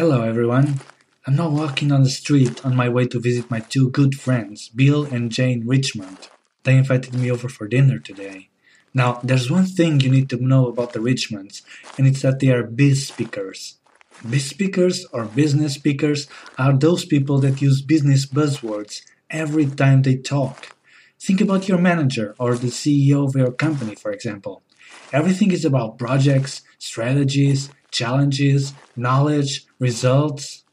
[0.00, 0.80] Hello, everyone.
[1.26, 4.70] I'm now walking on the street on my way to visit my two good friends,
[4.70, 6.30] Bill and Jane Richmond.
[6.62, 8.48] They invited me over for dinner today.
[8.94, 11.60] Now, there's one thing you need to know about the Richmonds,
[11.98, 13.76] and it's that they are biz speakers.
[14.26, 20.16] Biz speakers or business speakers are those people that use business buzzwords every time they
[20.16, 20.74] talk.
[21.20, 24.62] Think about your manager or the CEO of your company, for example.
[25.12, 30.64] Everything is about projects, strategies, challenges, knowledge, results.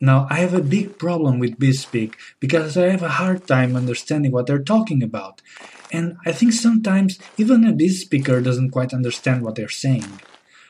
[0.00, 4.30] Now, I have a big problem with BizSpeak because I have a hard time understanding
[4.30, 5.42] what they're talking about.
[5.90, 10.20] And I think sometimes even a biz speaker doesn't quite understand what they're saying.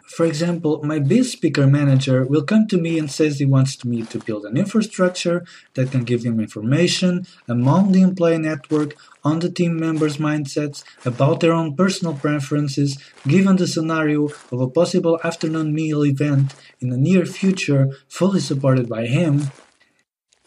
[0.08, 4.02] For example, my biz speaker manager will come to me and says he wants me
[4.04, 5.44] to build an infrastructure
[5.74, 11.40] that can give him information among the employee network on the team members' mindsets about
[11.40, 16.96] their own personal preferences given the scenario of a possible afternoon meal event in the
[16.96, 19.50] near future fully supported by him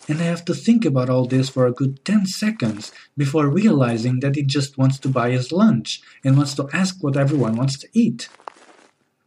[0.10, 4.20] and I have to think about all this for a good 10 seconds before realizing
[4.22, 7.78] that he just wants to buy his lunch and wants to ask what everyone wants
[7.78, 8.28] to eat.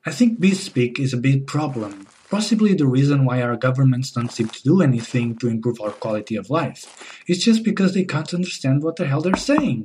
[0.06, 4.48] I think BizSpeak is a big problem, possibly the reason why our governments don't seem
[4.48, 7.24] to do anything to improve our quality of life.
[7.27, 9.84] It's just because they can't understand what the hell they're saying.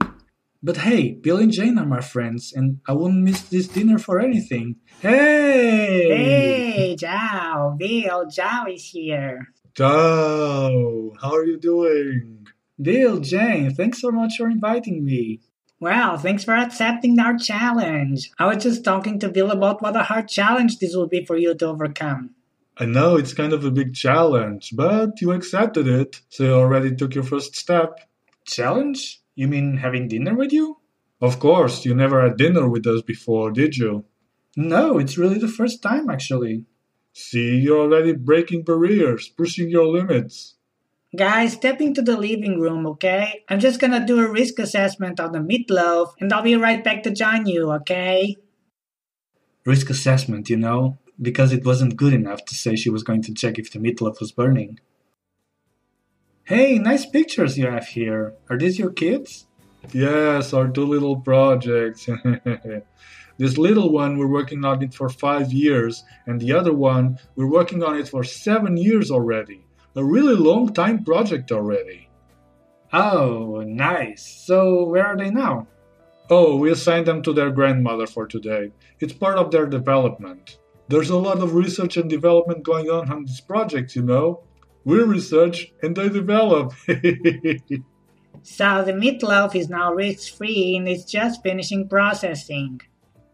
[0.61, 4.19] But hey, Bill and Jane are my friends, and I wouldn't miss this dinner for
[4.19, 4.75] anything.
[4.99, 6.09] Hey!
[6.09, 9.47] Hey, Zhao, Bill, Zhao is here.
[9.73, 11.13] Ciao!
[11.21, 12.45] How are you doing?
[12.81, 15.39] Bill, Jane, thanks so much for inviting me.
[15.81, 18.31] Well, thanks for accepting our challenge.
[18.37, 21.37] I was just talking to Bill about what a hard challenge this will be for
[21.37, 22.31] you to overcome.
[22.77, 26.95] I know it's kind of a big challenge, but you accepted it, so you already
[26.95, 27.99] took your first step.
[28.45, 29.21] Challenge?
[29.35, 30.77] You mean having dinner with you?
[31.21, 34.03] Of course, you never had dinner with us before, did you?
[34.57, 36.65] No, it's really the first time, actually.
[37.13, 40.55] See, you're already breaking barriers, pushing your limits.
[41.15, 43.43] Guys, step into the living room, okay?
[43.49, 47.01] I'm just gonna do a risk assessment on the meatloaf, and I'll be right back
[47.03, 48.35] to join you, okay?
[49.65, 50.99] Risk assessment, you know?
[51.19, 54.19] Because it wasn't good enough to say she was going to check if the meatloaf
[54.19, 54.79] was burning.
[56.43, 58.35] Hey, nice pictures you have here.
[58.47, 59.47] Are these your kids?
[59.91, 62.07] Yes, our two little projects.
[63.39, 67.49] this little one, we're working on it for five years, and the other one, we're
[67.49, 69.63] working on it for seven years already
[69.95, 72.09] a really long time project already.
[72.91, 74.25] Oh, nice.
[74.45, 75.67] So, where are they now?
[76.29, 78.71] Oh, we assigned them to their grandmother for today.
[78.99, 80.59] It's part of their development.
[80.87, 84.43] There's a lot of research and development going on on this project, you know.
[84.85, 86.73] We research and they develop.
[88.41, 92.81] so the meatloaf is now risk free and it's just finishing processing.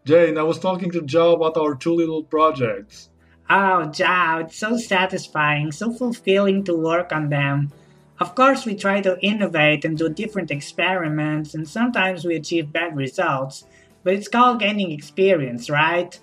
[0.04, 3.10] Jane, I was talking to Joe about our two little projects.
[3.48, 7.70] Oh, Zhao, it's so satisfying, so fulfilling to work on them.
[8.18, 12.96] Of course, we try to innovate and do different experiments, and sometimes we achieve bad
[12.96, 13.64] results,
[14.02, 16.18] but it's called gaining experience, right?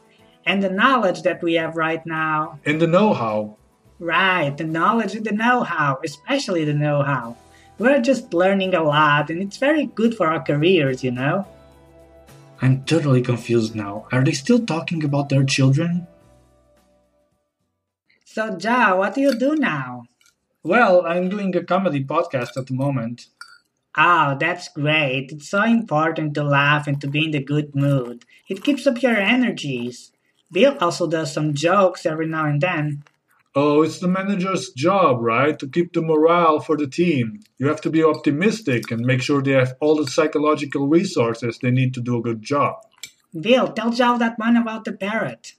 [0.46, 2.60] And the knowledge that we have right now.
[2.66, 3.58] And the know how.
[4.00, 7.38] Right, the knowledge and the know how, especially the know how.
[7.78, 11.48] We're just learning a lot, and it's very good for our careers, you know?
[12.62, 14.08] I'm totally confused now.
[14.12, 16.08] Are they still talking about their children?
[18.34, 20.06] So, Ja, what do you do now?
[20.64, 23.28] Well, I'm doing a comedy podcast at the moment.
[23.96, 25.32] Oh, that's great.
[25.32, 28.26] It's so important to laugh and to be in the good mood.
[28.50, 30.12] It keeps up your energies.
[30.52, 33.04] Bill also does some jokes every now and then.
[33.54, 35.60] Oh, it's the manager's job, right?
[35.60, 37.42] To keep the morale for the team.
[37.60, 41.70] You have to be optimistic and make sure they have all the psychological resources they
[41.70, 42.78] need to do a good job.
[43.40, 45.54] Bill, tell Joe that one about the parrot.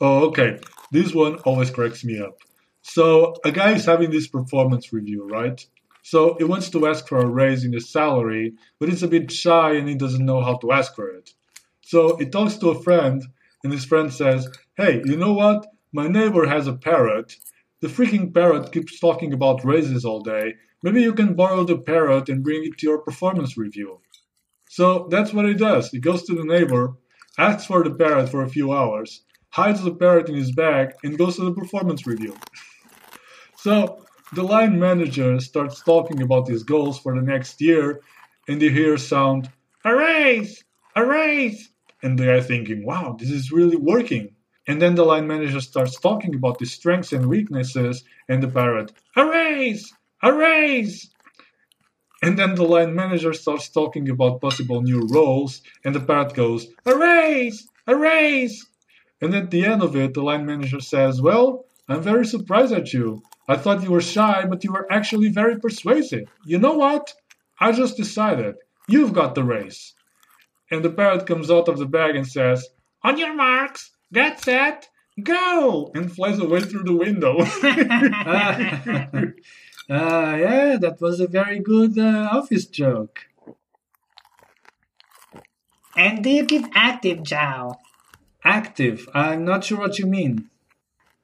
[0.00, 0.60] Oh, okay.
[0.90, 2.38] This one always cracks me up.
[2.82, 5.64] So, a guy is having this performance review, right?
[6.02, 9.32] So, he wants to ask for a raise in his salary, but he's a bit
[9.32, 11.32] shy and he doesn't know how to ask for it.
[11.80, 13.24] So, he talks to a friend,
[13.64, 15.66] and his friend says, Hey, you know what?
[15.92, 17.36] My neighbor has a parrot.
[17.80, 20.54] The freaking parrot keeps talking about raises all day.
[20.84, 24.00] Maybe you can borrow the parrot and bring it to your performance review.
[24.68, 25.90] So, that's what he does.
[25.90, 26.94] He goes to the neighbor,
[27.36, 29.22] asks for the parrot for a few hours,
[29.56, 32.34] hides the parrot in his bag, and goes to the performance review.
[33.56, 34.04] So
[34.34, 38.02] the line manager starts talking about his goals for the next year,
[38.46, 39.50] and they hear sound,
[39.82, 40.62] a raise,
[40.94, 41.70] a raise.
[42.02, 44.34] And they are thinking, wow, this is really working.
[44.68, 48.92] And then the line manager starts talking about the strengths and weaknesses, and the parrot,
[49.16, 49.90] a raise,
[50.22, 51.08] a raise.
[52.22, 56.66] And then the line manager starts talking about possible new roles, and the parrot goes,
[56.84, 58.66] a raise, a raise.
[59.20, 62.92] And at the end of it, the line manager says, Well, I'm very surprised at
[62.92, 63.22] you.
[63.48, 66.28] I thought you were shy, but you were actually very persuasive.
[66.44, 67.14] You know what?
[67.58, 68.56] I just decided.
[68.88, 69.94] You've got the race.
[70.70, 72.68] And the parrot comes out of the bag and says,
[73.02, 74.88] On your marks, get set,
[75.22, 75.90] go!
[75.94, 77.38] And flies away through the window.
[77.38, 77.46] uh,
[79.88, 83.26] yeah, that was a very good uh, office joke.
[85.96, 87.76] And do you keep active, Zhao?
[88.46, 89.08] Active?
[89.12, 90.48] I'm not sure what you mean.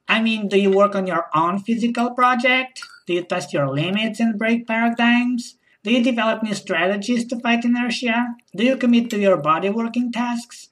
[0.09, 2.83] I mean, do you work on your own physical project?
[3.07, 5.57] Do you test your limits and break paradigms?
[5.85, 8.35] Do you develop new strategies to fight inertia?
[8.57, 10.71] Do you commit to your body working tasks?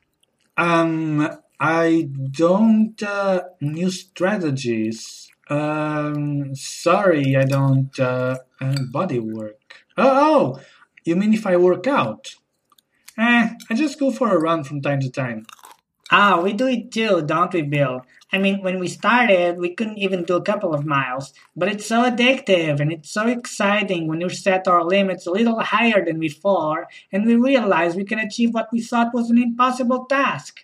[0.57, 1.29] Um,
[1.61, 5.31] I don't uh, new strategies.
[5.49, 9.85] Um, sorry, I don't uh, uh, body work.
[9.97, 10.61] Oh, oh,
[11.05, 12.35] you mean if I work out?
[13.17, 15.47] Eh, I just go for a run from time to time.
[16.13, 18.05] Ah, we do it too, don't we, Bill?
[18.33, 21.87] I mean, when we started, we couldn't even do a couple of miles, but it's
[21.87, 26.19] so addictive and it's so exciting when we set our limits a little higher than
[26.19, 30.61] before and we realize we can achieve what we thought was an impossible task.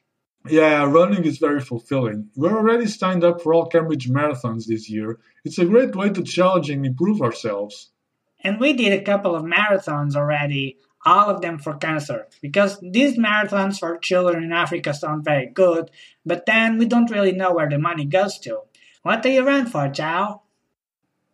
[0.48, 2.31] Yeah, running is very fulfilling.
[2.37, 5.19] We're already signed up for all Cambridge marathons this year.
[5.44, 7.90] It's a great way to challenge and improve ourselves.
[8.40, 13.17] And we did a couple of marathons already, all of them for cancer, because these
[13.17, 15.91] marathons for children in Africa sound very good,
[16.26, 18.61] but then we don't really know where the money goes to.
[19.03, 20.41] What do you run for, Zhao?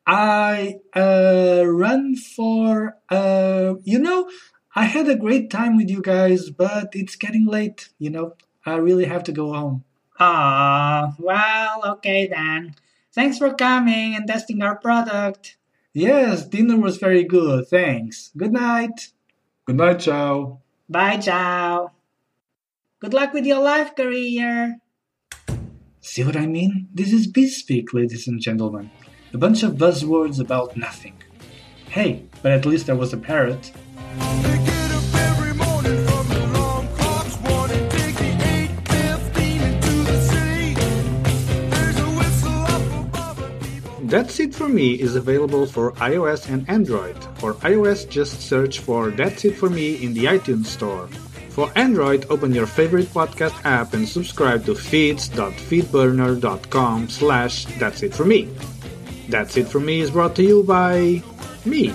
[0.06, 4.30] I uh, run for, uh, you know,
[4.74, 8.34] I had a great time with you guys, but it's getting late, you know.
[8.64, 9.84] I really have to go home.
[10.20, 12.74] Ah, well, okay then.
[13.12, 15.56] Thanks for coming and testing our product.
[15.94, 18.30] Yes, dinner was very good, thanks.
[18.36, 19.08] Good night.
[19.64, 20.58] Good night, Zhao.
[20.88, 21.92] Bye, Zhao.
[22.98, 24.78] Good luck with your life career.
[26.00, 26.88] See what I mean?
[26.92, 28.90] This is biz Speak, ladies and gentlemen.
[29.32, 31.14] A bunch of buzzwords about nothing.
[31.88, 33.70] Hey, but at least there was a parrot.
[44.12, 47.16] That's It For Me is available for iOS and Android.
[47.40, 51.08] For iOS, just search for That's It For Me in the iTunes Store.
[51.48, 58.26] For Android, open your favorite podcast app and subscribe to feeds.feedburner.com slash That's It For
[58.26, 58.50] Me.
[59.30, 61.22] That's It For Me is brought to you by
[61.64, 61.94] me,